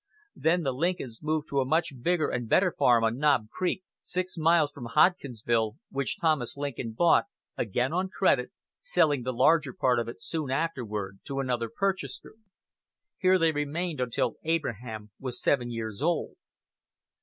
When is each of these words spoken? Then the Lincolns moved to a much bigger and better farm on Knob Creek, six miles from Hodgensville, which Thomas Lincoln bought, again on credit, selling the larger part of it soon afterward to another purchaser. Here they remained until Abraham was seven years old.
Then 0.35 0.63
the 0.63 0.71
Lincolns 0.73 1.21
moved 1.21 1.47
to 1.49 1.59
a 1.59 1.65
much 1.65 1.93
bigger 2.01 2.27
and 2.31 2.49
better 2.49 2.71
farm 2.75 3.03
on 3.03 3.19
Knob 3.19 3.51
Creek, 3.51 3.83
six 4.01 4.35
miles 4.35 4.71
from 4.71 4.85
Hodgensville, 4.87 5.77
which 5.91 6.19
Thomas 6.19 6.57
Lincoln 6.57 6.93
bought, 6.93 7.25
again 7.55 7.93
on 7.93 8.09
credit, 8.09 8.51
selling 8.81 9.21
the 9.21 9.31
larger 9.31 9.73
part 9.73 9.99
of 9.99 10.07
it 10.07 10.23
soon 10.23 10.49
afterward 10.49 11.19
to 11.25 11.39
another 11.39 11.69
purchaser. 11.69 12.33
Here 13.19 13.37
they 13.37 13.51
remained 13.51 13.99
until 14.01 14.37
Abraham 14.43 15.11
was 15.19 15.39
seven 15.39 15.69
years 15.69 16.01
old. 16.01 16.35